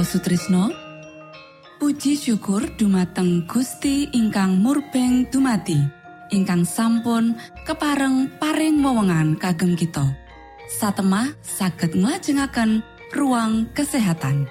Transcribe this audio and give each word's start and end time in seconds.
Mitra 0.00 0.16
Sutrisno 0.16 0.64
Puji 1.76 2.16
syukur 2.16 2.64
dumateng 2.80 3.44
Gusti 3.44 4.08
ingkang 4.16 4.56
murbeng 4.56 5.28
dumati 5.28 5.76
ingkang 6.32 6.64
sampun 6.64 7.36
kepareng 7.68 8.32
paring 8.40 8.80
wewenngan 8.80 9.36
kagem 9.36 9.76
kita. 9.76 10.08
Satemah 10.72 11.36
saged 11.44 11.92
nglajengaken 11.92 12.80
ruang 13.12 13.68
kesehatan. 13.76 14.48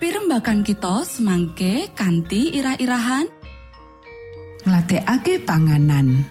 Pirembakan 0.00 0.64
kita 0.64 1.04
semangke 1.04 1.92
kanthi 1.92 2.48
irah-irahan. 2.48 3.28
Ngladekake 4.64 5.44
panganan 5.44 6.24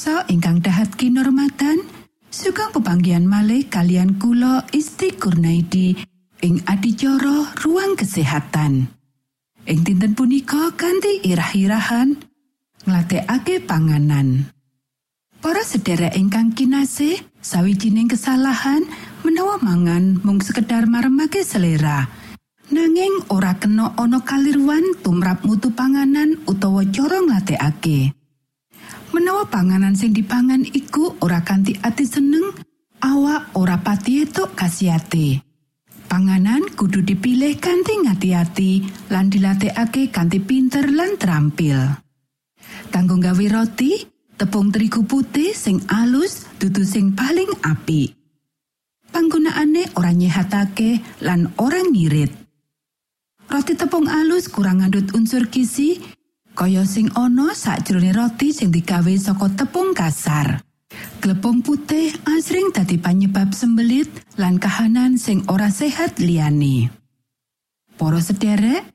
pamiarsa 0.00 0.32
ingkang 0.32 0.64
dahat 0.64 0.96
kinormatan 0.96 1.84
sugeng 2.32 2.72
pepanggian 2.72 3.28
malih 3.28 3.68
kalian 3.68 4.16
kula 4.16 4.64
Isti 4.72 5.12
Kurnaidi 5.12 5.92
ing 6.40 6.56
adicara 6.64 7.52
ruang 7.60 8.00
kesehatan 8.00 8.88
ing 9.68 9.78
dinten 9.84 10.16
punika 10.16 10.72
kanthi 10.72 11.20
irah-irahan 11.20 12.16
ngladekake 12.88 13.60
panganan. 13.68 14.48
Para 15.44 15.60
sedherek 15.60 16.16
ingkang 16.16 16.56
kinasih, 16.56 17.20
sawijining 17.44 18.08
kesalahan 18.08 18.80
menawa 19.20 19.60
mangan 19.60 20.16
mung 20.24 20.40
sekedar 20.40 20.88
maremake 20.88 21.44
selera. 21.44 22.08
Nanging 22.72 23.28
ora 23.28 23.52
kena 23.60 23.92
ana 24.00 24.24
kalirwan 24.24 24.96
tumrap 25.04 25.44
mutu 25.44 25.68
panganan 25.76 26.40
utawa 26.48 26.88
cara 26.88 27.20
ngladekake. 27.20 28.19
Menawa 29.10 29.42
panganan 29.50 29.98
sing 29.98 30.14
dipangan 30.14 30.62
iku 30.62 31.18
ora 31.18 31.42
kanthi 31.42 31.74
ati 31.82 32.06
seneng, 32.06 32.54
awak 33.02 33.50
ora 33.58 33.82
pati 33.82 34.22
etuk 34.22 34.54
kasihate. 34.54 35.42
Panganan 36.06 36.66
kudu 36.78 37.02
dipilih 37.02 37.58
kanthi 37.58 38.06
ngati-ati 38.06 38.72
lan 39.10 39.26
dilatihake 39.26 40.14
kanthi 40.14 40.38
pinter 40.38 40.86
lan 40.90 41.18
terampil. 41.18 41.78
Kanggo 42.90 43.18
gawe 43.18 43.44
roti, 43.50 44.06
tepung 44.38 44.70
terigu 44.70 45.02
putih 45.06 45.54
sing 45.54 45.82
alus 45.90 46.46
dudu 46.58 46.82
sing 46.86 47.14
paling 47.14 47.50
apik. 47.66 48.14
Panggunaane 49.10 49.90
ora 49.98 50.14
nyehatake 50.14 51.22
lan 51.26 51.50
orang 51.58 51.90
ngirit. 51.90 52.30
Roti 53.50 53.74
tepung 53.74 54.06
alus 54.06 54.46
kurang 54.46 54.86
ngandut 54.86 55.10
unsur 55.18 55.50
gizi, 55.50 55.98
kaya 56.60 56.84
sing 56.84 57.08
ana 57.16 57.56
sakjroning 57.56 58.12
roti 58.12 58.52
sing 58.52 58.68
digawe 58.68 59.08
saka 59.16 59.48
tepung 59.56 59.96
kasar. 59.96 60.60
Glepung 61.24 61.64
putih 61.64 62.12
asring 62.28 62.68
dadi 62.76 63.00
panyebab 63.00 63.56
sembelit 63.56 64.12
lan 64.36 64.60
kahanan 64.60 65.16
sing 65.16 65.40
ora 65.48 65.72
sehat 65.72 66.20
liyane. 66.20 66.92
Para 67.96 68.20
sederek, 68.20 68.92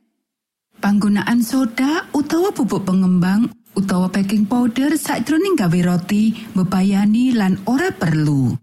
panggunaan 0.77 1.41
soda 1.41 2.05
utawa 2.13 2.53
bubuk 2.53 2.85
pengembang 2.85 3.49
utawa 3.73 4.13
baking 4.13 4.45
powder 4.45 4.93
sakjroning 4.93 5.57
gawe 5.57 5.79
roti 5.89 6.37
bebayani 6.53 7.33
lan 7.33 7.57
ora 7.65 7.89
perlu. 7.89 8.53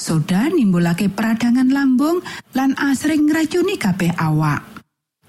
Soda 0.00 0.48
nimbulake 0.48 1.12
peradangan 1.12 1.68
lambung 1.68 2.24
lan 2.56 2.72
asring 2.80 3.28
ngracuni 3.28 3.76
kabeh 3.76 4.16
awak. 4.16 4.79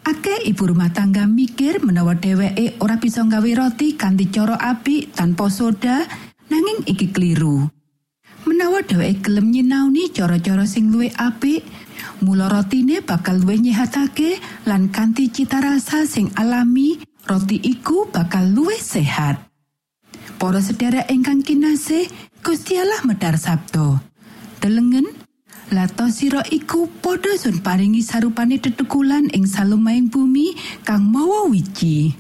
Akeh 0.01 0.50
ibu 0.50 0.65
rumah 0.65 0.89
tangga 0.89 1.29
mikir 1.29 1.86
menawa 1.86 2.17
dheweke 2.17 2.81
ora 2.81 2.98
bisa 2.98 3.22
gawe 3.22 3.51
roti 3.53 3.93
kanthi 3.93 4.34
cara 4.34 4.58
apik 4.58 5.13
tanpa 5.13 5.46
soda, 5.53 6.01
nanging 6.50 6.89
iki 6.89 7.13
keliru. 7.13 7.70
Menawa 8.50 8.81
dheweke 8.81 9.22
gelem 9.22 9.53
nyinauni 9.53 10.10
cara-cara 10.10 10.65
sing 10.65 10.89
luwih 10.89 11.13
apik, 11.22 11.62
mula 12.25 12.50
rotine 12.50 13.05
bakal 13.05 13.38
luwih 13.38 13.62
nyehatake 13.62 14.41
lan 14.65 14.89
kanthi 14.89 15.29
cita 15.29 15.62
rasa 15.62 16.10
sing 16.10 16.34
alami 16.34 16.98
roti 17.29 17.62
iku 17.62 18.10
bakal 18.10 18.50
luwih 18.50 18.81
sehat. 18.81 19.38
Para 20.41 20.65
sedherek 20.65 21.13
ingkang 21.13 21.46
kinasih, 21.46 22.10
Gusti 22.41 22.74
Allah 22.81 23.05
medar 23.05 23.38
sabdo. 23.38 24.01
Delengen, 24.58 25.05
lato 25.72 26.12
sira 26.12 26.44
iku 26.51 26.92
padha 27.00 27.40
sun 27.40 27.63
paringi 27.63 28.04
sarupane 28.04 28.60
tetekulan 28.60 29.32
ing 29.32 29.48
salumahing 29.48 30.12
bumi 30.12 30.51
kang 30.84 31.08
mawa 31.08 31.48
wiji. 31.48 32.12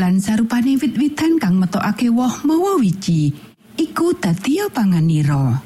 Lan 0.00 0.20
sarupane 0.20 0.80
wit-witan 0.80 1.36
kang 1.36 1.60
metokake 1.60 2.08
woh 2.08 2.32
mawa 2.48 2.80
wiji, 2.80 3.32
iku 3.76 4.16
dadi 4.16 4.60
panganira. 4.72 5.60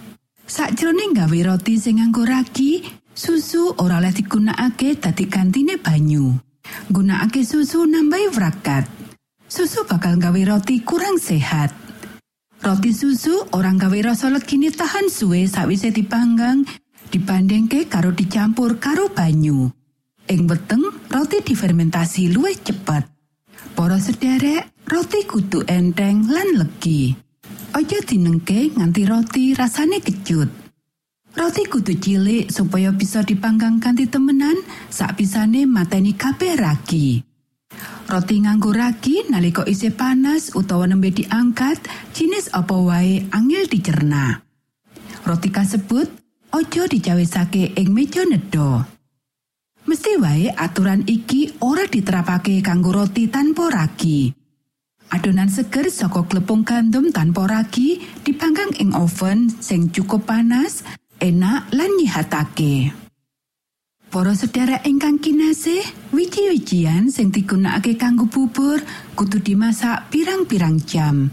Sakjroning 0.51 1.15
gawe 1.15 1.39
roti 1.47 1.79
sing 1.79 2.03
nganggo 2.03 2.27
ragi, 2.27 2.83
susu 3.15 3.71
ora 3.79 4.03
oleh 4.03 4.11
digunakake 4.11 4.99
dadi 4.99 5.31
gantine 5.31 5.79
banyu. 5.79 6.35
Gunakake 6.91 7.47
susu 7.47 7.87
nambahi 7.87 8.35
wrakat. 8.35 8.87
Susu 9.47 9.87
bakal 9.87 10.19
gawe 10.19 10.41
roti 10.47 10.83
kurang 10.83 11.23
sehat. 11.23 11.71
Roti 12.61 12.93
susu 12.93 13.49
orang 13.57 13.81
gawe 13.81 14.13
rasa 14.13 14.29
legine 14.29 14.69
tahan 14.69 15.09
suwe 15.09 15.49
sawise 15.49 15.89
dipanggang 15.97 16.61
dibandingke 17.09 17.89
karo 17.89 18.13
dicampur 18.13 18.77
karo 18.77 19.09
banyu. 19.09 19.73
Ing 20.29 20.45
weteng, 20.45 20.85
roti 21.09 21.41
difermentasi 21.41 22.29
luwih 22.29 22.61
cepet. 22.61 23.09
Para 23.73 23.97
sederek, 23.97 24.69
roti 24.85 25.25
kudu 25.25 25.65
enteng 25.65 26.29
lan 26.29 26.61
legi. 26.61 27.17
Aja 27.73 27.97
dinengke 28.05 28.77
nganti 28.77 29.09
roti 29.09 29.57
rasane 29.57 30.05
kecut. 30.05 30.53
Roti 31.33 31.65
kudu 31.65 31.97
cilik 31.97 32.53
supaya 32.53 32.93
bisa 32.93 33.25
dipanggang 33.25 33.81
kanthi 33.81 34.05
temenan 34.05 34.61
sakbisane 34.93 35.65
mateni 35.65 36.13
kabeh 36.13 36.61
ragi. 36.61 37.30
Roti 38.11 38.43
nganggo 38.43 38.75
ragi 38.75 39.23
nalika 39.31 39.63
isih 39.63 39.95
panas 39.95 40.51
utawa 40.59 40.83
nembe 40.83 41.15
diangkat, 41.15 41.79
jinis 42.11 42.51
apa 42.51 42.75
wae 42.75 43.23
angel 43.31 43.71
dicerna. 43.71 44.43
Roti 45.23 45.47
kasebut 45.55 46.11
aja 46.51 46.91
dicawisake 46.91 47.71
ing 47.79 47.95
meja 47.95 48.27
nedha. 48.27 48.83
Mesti 49.87 50.19
wae 50.19 50.51
aturan 50.51 51.07
iki 51.07 51.55
ora 51.63 51.87
diterapake 51.87 52.59
kanggo 52.67 52.91
roti 52.91 53.31
tanpa 53.31 53.71
ragi. 53.71 54.35
Adonan 55.15 55.47
seger 55.47 55.87
saka 55.87 56.27
glepung 56.27 56.67
gandum 56.67 57.15
tanpa 57.15 57.47
ragi 57.47 58.03
dipanggang 58.27 58.75
ing 58.83 58.91
oven 58.91 59.47
sing 59.63 59.87
cukup 59.95 60.27
panas, 60.27 60.83
enak 61.23 61.71
lan 61.71 61.95
nyihatake. 61.95 62.91
Para 64.11 64.35
sedherek 64.35 64.83
ingkang 64.91 65.23
kinasih, 65.23 65.87
wiji-wijian 66.11 67.15
sing 67.15 67.31
digunakake 67.31 67.95
kanggo 67.95 68.27
bubur 68.27 68.83
kudu 69.15 69.39
dimasak 69.39 70.11
pirang-pirang 70.11 70.83
jam. 70.83 71.31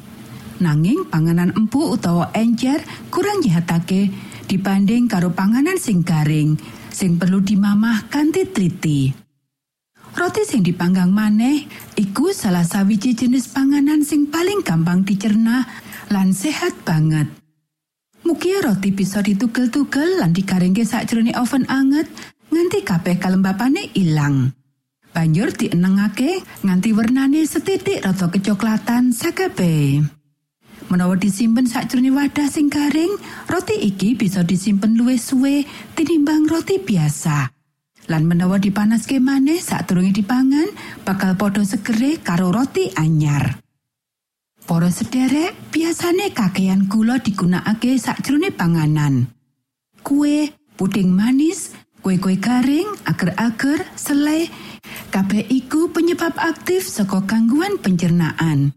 Nanging 0.61 1.09
panganan 1.09 1.57
empuk 1.57 1.97
utawa 1.97 2.29
encer 2.37 2.85
kurang 3.09 3.41
nyihatake 3.41 4.13
dibanding 4.45 5.09
karo 5.09 5.33
panganan 5.33 5.81
sing 5.81 6.05
garing 6.05 6.53
sing 6.93 7.17
perlu 7.17 7.41
dimamah 7.41 8.13
kanthi 8.13 8.45
triti. 8.45 9.09
Roti 10.13 10.45
sing 10.45 10.61
dipanggang 10.61 11.09
maneh 11.09 11.65
iku 11.97 12.29
salah 12.29 12.61
sawiji 12.61 13.17
jenis 13.17 13.57
panganan 13.57 14.05
sing 14.05 14.29
paling 14.29 14.61
gampang 14.61 15.01
dicerna 15.01 15.65
lan 16.13 16.29
sehat 16.29 16.77
banget. 16.85 17.25
Mugi 18.21 18.53
roti 18.61 18.93
bisa 18.93 19.25
ditugel-tugel 19.25 20.21
lan 20.21 20.29
digaringke 20.29 20.85
sakjroning 20.85 21.33
oven 21.33 21.65
anget 21.73 22.05
nganti 22.57 22.81
kabeh 22.81 23.21
kalembapane 23.21 23.93
ilang. 23.93 24.49
Banjur 25.13 25.53
dienengake 25.53 26.41
nganti 26.65 26.89
wernane 26.89 27.45
setitik 27.45 28.01
rada 28.01 28.33
kecoklatan 28.33 29.13
sakabehe. 29.13 30.01
Menawa 30.89 31.13
disimpen 31.21 31.69
sakjroning 31.69 32.17
wadah 32.17 32.49
sing 32.49 32.73
garing, 32.73 33.13
roti 33.45 33.77
iki 33.77 34.17
bisa 34.17 34.41
disimpen 34.41 34.97
luwih 34.97 35.21
suwe 35.21 35.69
tinimbang 35.93 36.49
roti 36.49 36.81
biasa. 36.81 37.53
Lan 38.09 38.25
menawa 38.25 38.57
dipanaske 38.57 39.21
maneh 39.21 39.61
sadurunge 39.61 40.17
dipangan, 40.17 40.73
bakal 41.05 41.37
padha 41.37 41.61
segere 41.61 42.17
karo 42.25 42.49
roti 42.49 42.89
anyar. 42.97 43.61
Para 44.65 44.89
sederek, 44.89 45.69
biasane 45.69 46.33
kakean 46.33 46.89
gula 46.89 47.21
digunakake 47.21 48.01
sakjroning 48.01 48.55
panganan. 48.55 49.29
Kue, 50.01 50.55
puding 50.79 51.11
manis, 51.11 51.75
kue-kue 52.07 52.39
garing, 52.39 52.87
agar-agar, 53.03 53.83
selai, 53.99 54.47
kabeh 55.11 55.43
iku 55.51 55.91
penyebab 55.91 56.39
aktif 56.39 56.87
saka 56.87 57.19
gangguan 57.27 57.75
pencernaan. 57.83 58.71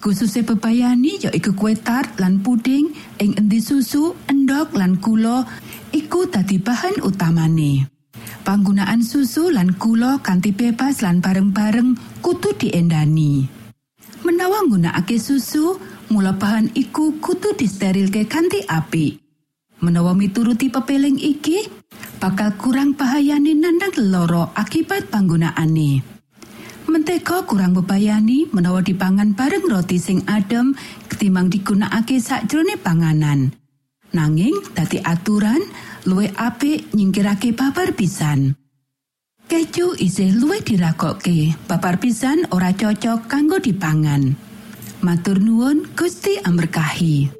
Khususnya 0.00 0.48
bebayani 0.48 1.20
yaiku 1.20 1.52
kue 1.52 1.76
tart 1.76 2.16
lan 2.16 2.40
puding 2.40 2.88
ing 3.20 3.36
endi 3.36 3.60
susu, 3.60 4.16
endok 4.32 4.72
lan 4.80 4.96
gula 4.96 5.44
iku 5.92 6.24
dadi 6.24 6.56
bahan 6.56 7.04
utamane. 7.04 7.84
Panggunaan 8.48 9.04
susu 9.04 9.52
lan 9.52 9.76
gula 9.76 10.16
kanthi 10.24 10.56
bebas 10.56 11.04
lan 11.04 11.20
bareng-bareng 11.20 12.00
kudu 12.24 12.56
diendani. 12.56 13.44
Menawa 14.24 14.64
nggunakake 14.64 15.20
susu, 15.20 15.76
mula 16.08 16.32
bahan 16.32 16.72
iku 16.72 17.20
kudu 17.20 17.52
disterilke 17.60 18.24
kanthi 18.24 18.64
apik. 18.64 19.19
Menawa 19.80 20.12
mituruti 20.12 20.68
pepeling 20.68 21.16
iki, 21.16 21.64
bakal 22.20 22.52
kurang 22.60 22.92
bahayane 22.92 23.56
nandang 23.56 23.96
loro 23.96 24.52
akibat 24.52 25.08
panggunaane. 25.08 26.04
Mentega 26.84 27.48
kurang 27.48 27.72
bebayani 27.72 28.50
menawa 28.52 28.84
dipangan 28.84 29.32
bareng 29.32 29.64
roti 29.64 29.96
sing 29.96 30.20
adem 30.28 30.76
ketimbang 31.08 31.48
digunakake 31.48 32.20
sakjroning 32.20 32.76
panganan. 32.82 33.56
Nanging 34.12 34.58
dadi 34.76 35.00
aturan 35.00 35.64
luwih 36.04 36.34
apik 36.36 36.92
nyingkirake 36.92 37.56
babar 37.56 37.96
pisan. 37.96 38.58
Keju 39.48 39.96
isih 39.96 40.36
luwih 40.36 40.60
diragokke, 40.60 41.56
babar 41.64 41.96
pisan 41.96 42.44
ora 42.52 42.74
cocok 42.76 43.30
kanggo 43.30 43.56
dipangan. 43.62 44.36
Matur 45.00 45.40
nuwun 45.40 45.88
Gusti 45.96 46.36
amberkahi. 46.42 47.39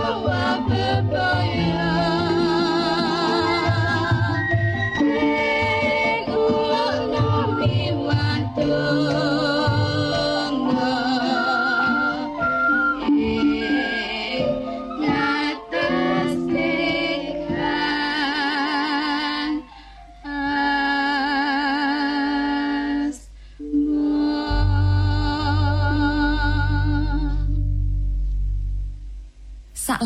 Oh, 0.00 0.28
I'm 0.28 1.87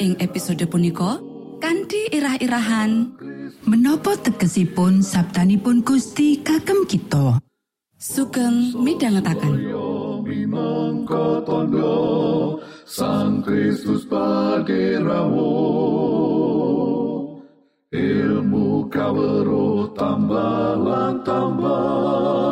ing 0.00 0.16
episode 0.24 0.64
punika 0.64 1.20
kanthi 1.60 2.08
irah-irahan 2.08 3.12
Menapa 3.68 4.16
tegesipun 4.16 5.04
sabdanipun 5.04 5.84
Gusti 5.84 6.40
kagem 6.40 6.88
kita? 6.88 7.36
sugeng 8.00 8.72
minangka 10.24 11.44
tondo 11.44 12.56
Sang 12.88 13.44
Kristus 13.44 14.08
paderamu 14.08 15.52
ilmu 17.94 18.90
kawero 18.90 19.94
tambah 19.94 20.74
tambah. 21.22 22.50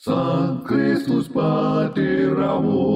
Sang 0.00 0.64
Kristus 0.64 1.28
paderamu 1.28 2.88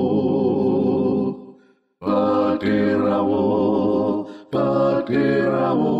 paderamu 2.58 4.26
paderamu 4.50 5.94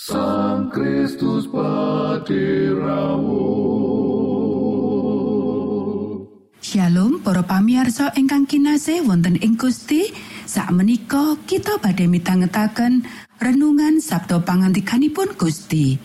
Sang 0.00 0.72
Kristus 0.72 1.44
paderamu 1.52 3.44
Shalom 6.64 7.20
para 7.20 7.44
pamiarsa 7.44 8.16
ingkang 8.16 8.48
kinasih 8.48 9.04
wonten 9.04 9.36
ing 9.44 9.60
Gusti. 9.60 10.08
Sakmenika 10.48 11.36
kita 11.44 11.76
badhe 11.76 12.08
mitangetaken 12.08 13.04
renungan 13.36 14.00
Sabto 14.00 14.40
pangantikanipun 14.40 15.36
Gusti. 15.36 16.00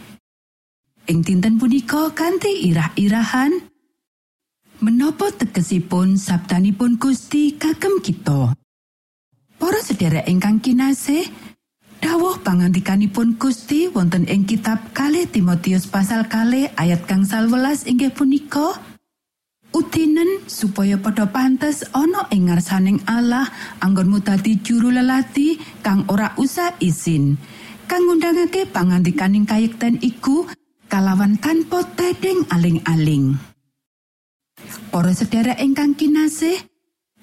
Ing 1.07 1.23
dinten 1.23 1.61
punika 1.61 2.11
kanthi 2.11 2.67
irah-irahan 2.73 3.55
menapa 4.83 5.31
tegesipun 5.31 6.19
sabdanipun 6.19 6.97
Gusti 6.97 7.55
kagem 7.55 8.01
kita 8.01 8.57
Para 9.56 9.80
sedherek 9.80 10.28
ingkang 10.28 10.60
kinasih 10.60 11.28
dawuh 12.04 12.44
pangantikanipun 12.44 13.39
Gusti 13.39 13.88
wonten 13.89 14.28
ing 14.28 14.44
kitab 14.44 14.91
kalih 14.91 15.26
Timotius 15.26 15.88
pasal 15.88 16.28
kalih 16.28 16.70
ayat 16.76 17.08
kang 17.08 17.24
11 17.24 17.89
inggih 17.89 18.12
punika 18.12 18.76
Utinen 19.76 20.48
supaya 20.48 20.96
padha 20.96 21.28
pantes 21.28 21.84
ana 21.91 22.32
ing 22.32 22.48
ngarsaning 22.48 23.04
Allah 23.12 23.44
anggonmu 23.84 24.24
dadi 24.24 24.63
juru 24.63 24.88
lelati 24.88 25.60
kang 25.84 26.08
ora 26.08 26.32
usah 26.39 26.80
izin. 26.80 27.36
Kang 27.84 28.08
ngundangake 28.08 28.72
pangantikaning 28.72 29.44
kayekten 29.44 30.00
iku 30.00 30.48
kalawan 30.88 31.36
tanpa 31.44 31.84
tedeng 31.91 32.48
aling-aling. 32.48 33.36
Para 34.96 35.12
sedherek 35.12 35.60
ingkang 35.60 35.91
kinasih, 35.91 36.56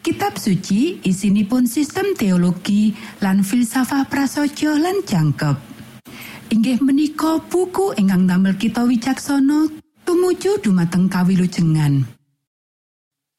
Kitab 0.03 0.35
suci 0.35 0.99
isinipun 1.07 1.71
sistem 1.71 2.19
teologi 2.19 2.91
lan 3.23 3.47
filsafah 3.47 4.11
prasaja 4.11 4.75
lan 4.75 4.99
jangkep. 5.07 5.55
Inggih 6.51 6.83
menika 6.83 7.39
buku 7.39 7.95
ingkang 7.95 8.27
damel 8.27 8.59
kita 8.59 8.83
wicaksana 8.83 9.71
tumuju 10.03 10.59
dumateng 10.59 11.07
kawilujengan. 11.07 12.03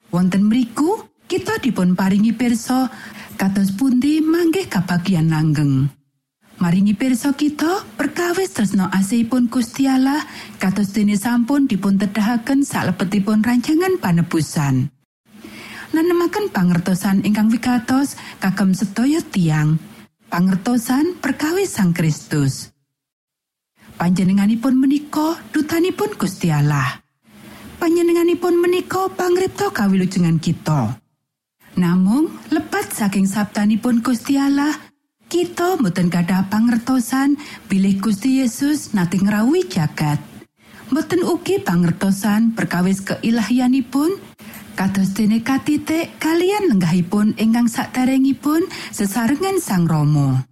Wonten 0.08 0.47
mriku 0.47 1.04
kita 1.28 1.60
dipun 1.60 1.99
paringi 1.99 2.32
pirsa 2.32 2.88
kados 3.36 3.76
pundi 3.76 4.23
manggih 4.23 4.71
kabagian 4.71 5.28
langgeng. 5.36 5.91
Maringi 6.63 6.95
pirsa 6.95 7.36
kita 7.36 7.84
perkawis 7.99 8.56
tresno 8.56 8.88
asihipun 8.88 9.52
Gusti 9.52 9.84
Allah 9.84 10.23
kados 10.63 10.95
dene 10.95 11.19
sampun 11.19 11.67
dipun 11.67 11.99
tedahaken 11.99 12.63
salebetipun 12.63 13.43
rancangan 13.43 13.99
panebusan. 13.99 14.93
Nanemaken 15.94 16.50
pangertosan 16.50 17.22
ingkang 17.22 17.54
wigatos 17.54 18.18
kagem 18.42 18.74
sedaya 18.74 19.22
tiang. 19.30 19.78
Pangertosan 20.26 21.22
perkawis 21.22 21.70
Sang 21.70 21.94
Kristus. 21.94 22.74
Panjenenganipun 24.02 24.74
menika 24.74 25.38
dutanipun 25.54 26.18
Gusti 26.18 26.50
Allah. 26.50 26.98
Panjenenganipun 27.78 28.58
menika 28.58 29.06
pangripta 29.14 29.70
kawilujengan 29.70 30.42
kita. 30.42 30.98
Namung 31.78 32.42
lepat 32.50 32.90
saking 32.90 33.30
sabdanipun 33.30 34.02
Gusti 34.02 34.34
Allah, 34.34 34.74
kita 35.30 35.78
mboten 35.78 36.10
pangertosan 36.50 37.38
bilih 37.70 38.02
Gusti 38.02 38.42
Yesus 38.42 38.98
nate 38.98 39.22
ngrawuhi 39.22 39.70
jagat. 39.70 40.18
Mboten 40.90 41.22
ugi 41.22 41.62
pangertosan 41.62 42.58
perkawis 42.58 43.06
keilahianipun 43.06 44.33
kados 44.74 45.14
dene 45.14 45.46
katitik 45.46 46.18
kalian 46.18 46.74
lenggahipun 46.74 47.38
ingkang 47.38 47.70
saderengipun 47.70 48.66
sesarengan 48.90 49.62
Sang 49.62 49.86
Rama. 49.86 50.46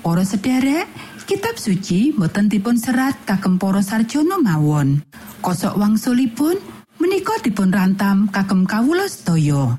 Para 0.00 0.24
sederek, 0.24 0.88
kitab 1.28 1.60
suci 1.60 2.14
boten 2.16 2.48
dipun 2.48 2.80
serat 2.80 3.14
kagem 3.28 3.60
para 3.60 3.84
sarjana 3.84 4.40
mawon. 4.40 5.04
Kosok 5.44 5.76
wangsulipun 5.76 6.56
menika 6.98 7.36
dipun 7.44 7.68
rantam 7.68 8.32
kagem 8.32 8.64
kawula 8.64 9.04
sedaya. 9.06 9.76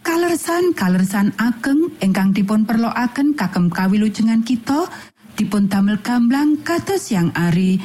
Kalersan 0.00 0.72
kalersan 0.72 1.36
ageng 1.36 1.92
ingkang 2.00 2.32
dipun 2.32 2.64
perloaken 2.64 3.36
kagem 3.36 3.68
kawilujengan 3.68 4.40
kita 4.46 4.88
dipun 5.36 5.68
damel 5.68 6.00
gamblang 6.00 6.60
kados 6.64 7.12
yang 7.12 7.28
ari 7.36 7.80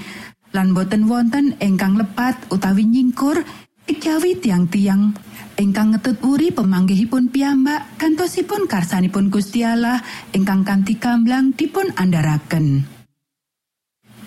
lan 0.55 0.71
boten 0.71 1.11
wonten 1.11 1.59
ingkang 1.59 1.99
lepat 1.99 2.39
utawi 2.47 2.87
nyingkur 2.87 3.43
kejawi 3.85 4.41
tiang-tiang 4.41 5.13
ingkang 5.55 5.95
ngetut 5.95 6.19
uri 6.25 6.51
pemanggihipun 6.51 7.31
piyambak 7.31 7.95
kantosipun 8.01 8.67
karsanipun 8.67 9.31
Gusti 9.31 9.63
Allah 9.63 10.01
ingkang 10.35 10.67
kanthi 10.67 10.99
gamblang 10.99 11.55
dipun 11.55 11.93
andharaken. 11.95 12.83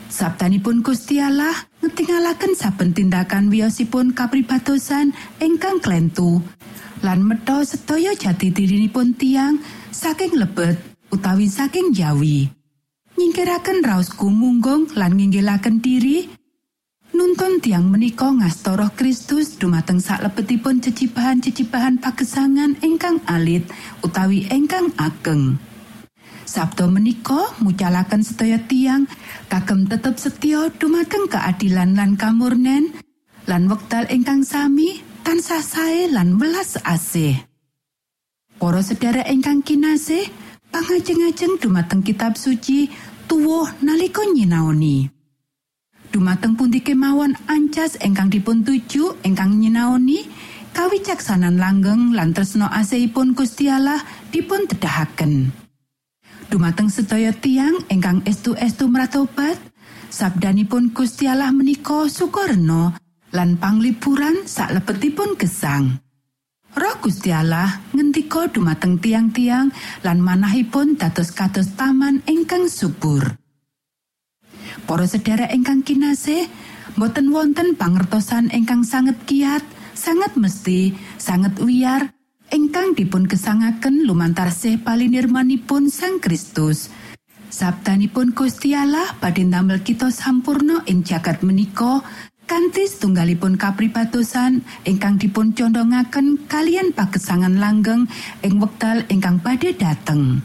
Sabtanipun 0.09 0.81
Allah 1.21 1.53
ngetingalaken 1.85 2.57
saben 2.57 2.97
tindakan 2.97 3.53
wiyosipun 3.53 4.16
kapribatosan 4.16 5.12
ingkang 5.37 5.85
klentu 5.85 6.40
lan 7.05 7.23
metha 7.23 7.61
sedaya 7.62 8.16
jati 8.16 8.49
dirinipun 8.49 9.14
tiang 9.14 9.61
saking 9.92 10.33
lebet 10.40 10.81
utawi 11.12 11.47
saking 11.47 11.92
jawi. 11.92 12.49
Nyingkiraken 13.18 13.85
raos 13.85 14.14
gumunggung 14.14 14.94
lan 14.97 15.18
nginggilaken 15.18 15.83
diri 15.85 16.38
nuntun 17.12 17.61
tiang 17.62 17.88
menika 17.88 18.29
ngastara 18.29 18.92
Kristus 18.92 19.57
dumateng 19.57 20.01
salebetipun 20.03 20.81
cecibahan-cecibahan 20.85 22.01
pagesangan 22.01 22.79
ingkang 22.85 23.21
alit 23.29 23.64
utawi 24.05 24.49
ingkang 24.49 24.92
ageng. 24.97 25.57
Sabto 26.49 26.88
menika 26.88 27.53
mucalaken 27.61 28.25
sedaya 28.25 28.57
tiang 28.64 29.05
kagem 29.53 29.85
tetep 29.85 30.16
setya 30.16 30.73
dumateng 30.81 31.29
keadilan 31.29 31.92
lan 31.92 32.16
kamurnen 32.16 32.97
lan 33.44 33.68
wekdal 33.68 34.09
ingkang 34.09 34.40
sami 34.44 35.05
tansah 35.25 35.61
sae 35.61 36.09
lan 36.09 36.40
welas 36.40 36.81
asih. 36.88 37.37
Para 38.59 38.83
sedherek 38.83 39.29
ingkang 39.29 39.62
kinasih, 39.62 40.27
pangajeng-ajeng 40.73 41.62
dumateng 41.62 42.03
kitab 42.03 42.35
suci 42.35 42.90
tuwuh 43.29 43.68
nalika 43.85 44.25
nyinaoni. 44.25 45.18
Dumateng 46.09 46.57
pundi 46.57 46.81
kemawon 46.81 47.37
ancas 47.53 48.01
ingkang 48.01 48.33
dipun 48.33 48.64
tuju 48.64 49.21
ingkang 49.29 49.61
nyinaoni 49.61 50.25
kawicaksanan 50.73 51.61
langgeng 51.61 52.16
lan 52.16 52.33
tresno 52.33 52.64
asihipun 52.64 53.37
Gusti 53.37 53.68
Allah 53.68 54.01
dipun 54.33 54.64
tedahaken. 54.64 55.53
Dumateng 56.49 56.88
sedaya 56.88 57.29
tiang 57.37 57.77
ingkang 57.92 58.25
estu-estu 58.25 58.88
meratobat, 58.88 59.61
sabdanipun 60.09 60.97
Gusti 60.97 61.29
Allah 61.29 61.53
menika 61.53 62.09
sukorno 62.09 62.97
lan 63.37 63.61
panglipuran 63.61 64.49
sak 64.49 64.73
lebetipun 64.81 65.37
gesang. 65.37 66.01
Roh 66.73 66.97
Gusti 67.05 67.29
Allah 67.37 67.85
ngendika 67.92 68.49
dumateng 68.49 68.97
tiang-tiang 68.97 69.68
lan 70.01 70.18
manahipun 70.25 70.97
dados 70.97 71.37
kados 71.37 71.77
taman 71.77 72.25
ingkang 72.25 72.64
subur. 72.64 73.37
Para 74.88 75.05
sedherek 75.05 75.53
ingkang 75.53 75.85
kinasih, 75.85 76.48
boten 76.96 77.29
wonten 77.29 77.77
pangertosan 77.77 78.48
ingkang 78.48 78.88
sanget 78.88 79.20
kiat, 79.29 79.61
sanget 79.92 80.33
mesti, 80.33 80.96
sanget 81.20 81.61
wiyar 81.61 82.09
ingkang 82.48 82.96
dipun 82.96 83.29
kesangaken 83.29 84.09
lumantar 84.09 84.48
sih 84.48 84.81
palinirmanipun 84.81 85.92
Sang 85.92 86.24
Kristus. 86.24 86.88
Sabtanipun 87.53 88.33
Gusti 88.33 88.72
Allah 88.72 89.12
badhe 89.20 89.44
ndamel 89.44 89.85
kita 89.85 90.09
sampurno 90.09 90.81
ing 90.88 91.05
jagat 91.05 91.44
menika 91.44 92.01
kanthi 92.48 92.88
tunggalipun 92.88 93.61
kapribatosan 93.61 94.64
ingkang 94.88 95.20
dipun 95.20 95.53
condongaken 95.53 96.48
kalian 96.48 96.96
pagesangan 96.96 97.61
langgeng 97.61 98.09
ing 98.40 98.57
wekdal 98.57 99.05
ingkang 99.12 99.37
badhe 99.44 99.77
dateng. 99.77 100.40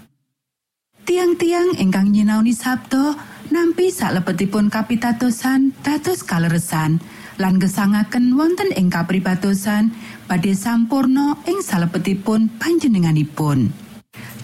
Tiang-tiang 1.07 1.79
ingkang 1.79 2.11
nyinaoni 2.11 2.51
sabdo 2.51 3.15
nampi 3.53 3.93
salebetipun 3.93 4.73
kapitatosan 4.73 5.77
dados 5.85 6.25
kaleresan 6.25 6.97
lan 7.37 7.61
gesangaken 7.61 8.33
wonten 8.33 8.73
ing 8.73 8.89
kapribatosan 8.89 9.93
badhe 10.25 10.57
sampurno 10.57 11.37
ing 11.45 11.61
salebetipun 11.61 12.49
panjenenganipun. 12.57 13.69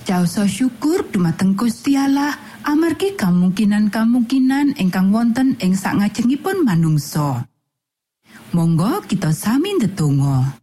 Jaoso 0.05 0.45
syukur 0.45 1.09
dumateng 1.09 1.57
Gusti 1.57 1.97
Allah 1.97 2.37
amargi 2.69 3.17
kemungkinan-kemungkinan 3.17 4.77
ingkang 4.77 5.09
wonten 5.09 5.57
ing 5.57 5.73
sangajengipun 5.73 6.61
manungsa. 6.61 7.49
Monggo 8.53 9.01
kita 9.09 9.33
sami 9.33 9.73
ndedonga. 9.77 10.53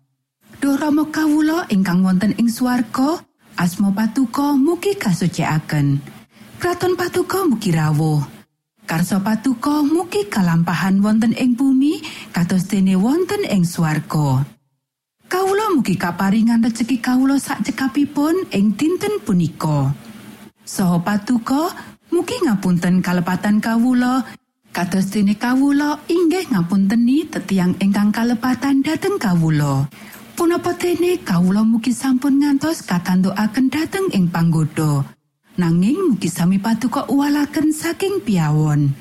Duh 0.63 0.79
Rama 0.79 1.11
kawula 1.11 1.67
ingkang 1.71 2.07
wonten 2.07 2.35
ing 2.39 2.47
swarga, 2.47 3.23
asma 3.59 3.91
patuko 3.91 4.55
mugi 4.55 4.95
kasucikaken. 4.95 5.99
Kraton 6.59 6.95
patuko 6.95 7.47
mugi 7.47 7.71
rawuh. 7.71 8.36
Karso 8.87 9.19
patuko 9.19 9.83
mugi 9.83 10.31
kalampahan 10.31 11.03
wonten 11.03 11.35
ing 11.35 11.59
bumi 11.59 11.99
kados 12.31 12.71
dene 12.71 12.95
wonten 12.95 13.43
ing 13.43 13.67
swarga. 13.67 14.47
Kawula 15.27 15.75
mugi 15.75 15.99
kaparingan 15.99 16.63
rejeki 16.63 17.03
kawula 17.03 17.37
sak 17.43 17.67
cekapipun 17.67 18.47
ing 18.55 18.79
dinten 18.79 19.19
punika. 19.27 19.91
Soho 20.63 21.03
patuko 21.03 21.75
mugi 22.15 22.39
ngapunten 22.47 23.03
kalepatan 23.03 23.59
kawula 23.59 24.23
Kados 24.77 25.09
dene 25.09 25.33
kawula 25.41 26.05
inggih 26.05 26.53
ngapunteni 26.53 27.25
tetiang 27.33 27.73
ingkang 27.81 28.13
kalepatan 28.13 28.85
dhateng 28.85 29.17
kawula. 29.17 29.89
Punapa 30.37 30.77
dene 30.77 31.17
kawula 31.25 31.65
mugi 31.65 31.97
sampun 31.97 32.45
ngantos 32.45 32.85
katantukaken 32.85 33.73
dhateng 33.73 34.13
ing 34.13 34.29
panggoda. 34.29 35.16
Nanging 35.57 36.13
mugi 36.13 36.29
sami 36.29 36.61
patuko 36.61 37.09
uwalaken 37.09 37.73
saking 37.73 38.21
piawon. 38.21 38.93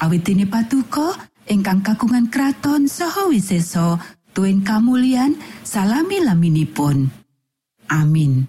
Awit 0.00 0.24
dene 0.24 0.48
patuko 0.48 1.12
ingkang 1.44 1.84
kagungan 1.84 2.32
kraton 2.32 2.88
saha 2.88 3.28
wiseso 3.28 4.00
tuen 4.32 4.64
kamulian 4.64 5.36
salami 5.60 6.24
laminipun. 6.24 7.12
Amin. 7.92 8.48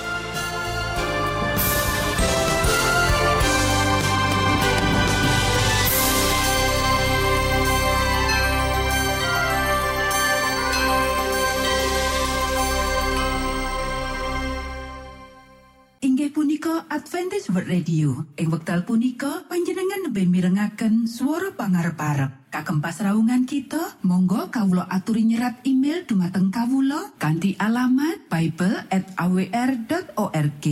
World 17.51 17.67
Radio. 17.67 18.31
Ing 18.39 18.47
wekdal 18.47 18.87
punika 18.87 19.43
panjenengan 19.51 20.07
lebih 20.07 20.23
mirengaken 20.31 21.03
suara 21.03 21.51
pangarep-arep. 21.51 22.47
Kagem 22.47 22.79
pasraungan 22.79 23.43
kita, 23.43 23.99
monggo 24.07 24.47
kawula 24.47 24.87
aturi 24.87 25.27
nyerat 25.27 25.59
email 25.67 26.07
dumateng 26.07 26.47
kawula 26.47 27.11
kanthi 27.19 27.59
alamat 27.59 28.23
bible@awr.org. 28.31 30.65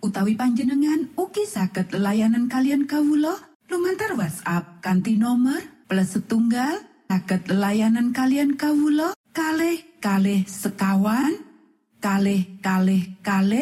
Utawi 0.00 0.32
panjenengan 0.40 1.12
ugi 1.20 1.44
saged 1.44 1.92
layanan 1.92 2.48
kalian 2.48 2.88
kawula 2.88 3.36
lumantar 3.68 4.16
WhatsApp 4.16 4.80
kanthi 4.80 5.20
nomor 5.20 5.60
plus 5.84 6.16
setunggal 6.16 6.80
saged 7.12 7.52
layanan 7.52 8.16
kalian 8.16 8.56
kawula 8.56 9.12
kalih 9.36 9.84
kalih 10.00 10.48
sekawan 10.48 11.44
kalih 12.00 12.56
kalih 12.64 13.20
kalih 13.20 13.60